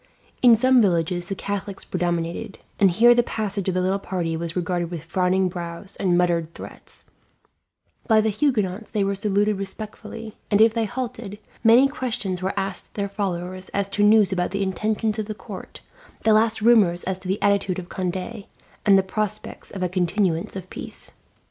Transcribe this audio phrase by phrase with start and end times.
[0.41, 4.55] In some villages the Catholics predominated, and here the passage of the little party was
[4.55, 7.05] regarded with frowning brows and muttered threats;
[8.07, 12.95] by the Huguenots they were saluted respectfully, and if they halted, many questions were asked
[12.95, 15.81] their followers as to news about the intentions of the court,
[16.23, 18.17] the last rumours as to the attitude of Conde,
[18.83, 21.11] and the prospects of a continuance of peace.